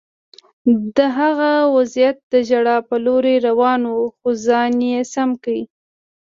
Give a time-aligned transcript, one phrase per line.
[0.95, 5.57] د هغه وضعیت د ژړا په لور روان و خو ځان یې سم کړ